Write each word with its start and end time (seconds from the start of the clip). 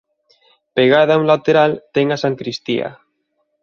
Pegada 0.79 1.13
a 1.19 1.23
un 1.23 1.27
lateral 1.33 1.71
ten 1.95 2.07
a 2.15 2.21
sancristía. 2.23 2.89